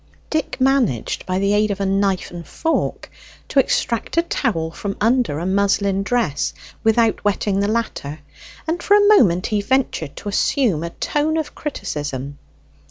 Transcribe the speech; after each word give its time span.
Dick 0.31 0.59
managed, 0.59 1.27
by 1.27 1.37
the 1.37 1.53
aid 1.53 1.69
of 1.69 1.79
a 1.79 1.85
knife 1.85 2.31
and 2.31 2.43
fork, 2.47 3.11
to 3.49 3.59
extract 3.59 4.17
a 4.17 4.23
towel 4.23 4.71
from 4.71 4.97
under 4.99 5.37
a 5.37 5.45
muslin 5.45 6.01
dress 6.01 6.55
without 6.83 7.23
wetting 7.23 7.59
the 7.59 7.67
latter; 7.67 8.17
and 8.67 8.81
for 8.81 8.95
a 8.97 9.07
moment 9.09 9.45
he 9.45 9.61
ventured 9.61 10.15
to 10.15 10.27
assume 10.29 10.81
a 10.83 10.89
tone 10.89 11.37
of 11.37 11.53
criticism. 11.53 12.39